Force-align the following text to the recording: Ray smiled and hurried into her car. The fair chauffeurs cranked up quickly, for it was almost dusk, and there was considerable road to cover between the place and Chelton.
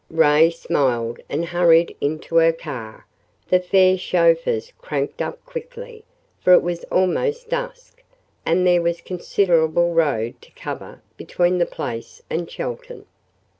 Ray 0.09 0.49
smiled 0.49 1.19
and 1.29 1.45
hurried 1.45 1.95
into 2.01 2.37
her 2.37 2.51
car. 2.53 3.05
The 3.49 3.59
fair 3.59 3.99
chauffeurs 3.99 4.73
cranked 4.79 5.21
up 5.21 5.45
quickly, 5.45 6.03
for 6.39 6.53
it 6.53 6.63
was 6.63 6.83
almost 6.85 7.49
dusk, 7.49 8.03
and 8.43 8.65
there 8.65 8.81
was 8.81 8.99
considerable 8.99 9.93
road 9.93 10.41
to 10.41 10.49
cover 10.53 11.03
between 11.17 11.59
the 11.59 11.67
place 11.67 12.23
and 12.31 12.49
Chelton. 12.49 13.05